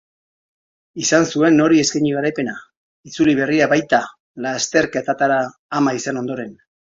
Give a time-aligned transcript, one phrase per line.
[1.01, 2.55] Izan zuen nori eskeini garaipena,
[3.09, 4.01] itzuli berria baita
[4.47, 5.37] lasterketatara
[5.81, 6.57] ama izan ondoren.